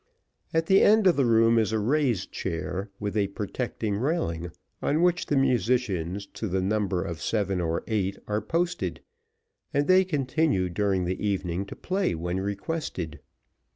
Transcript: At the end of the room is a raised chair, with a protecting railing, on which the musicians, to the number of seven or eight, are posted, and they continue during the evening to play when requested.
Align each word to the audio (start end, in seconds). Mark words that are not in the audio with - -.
At 0.51 0.65
the 0.65 0.81
end 0.81 1.05
of 1.05 1.15
the 1.15 1.27
room 1.27 1.59
is 1.59 1.71
a 1.71 1.77
raised 1.77 2.31
chair, 2.31 2.89
with 2.99 3.15
a 3.15 3.27
protecting 3.27 3.97
railing, 3.97 4.49
on 4.81 5.03
which 5.03 5.27
the 5.27 5.35
musicians, 5.37 6.25
to 6.33 6.47
the 6.47 6.59
number 6.59 7.03
of 7.03 7.21
seven 7.21 7.61
or 7.61 7.83
eight, 7.85 8.17
are 8.27 8.41
posted, 8.41 9.01
and 9.71 9.85
they 9.87 10.03
continue 10.03 10.69
during 10.69 11.05
the 11.05 11.23
evening 11.23 11.67
to 11.67 11.75
play 11.75 12.15
when 12.15 12.39
requested. 12.39 13.19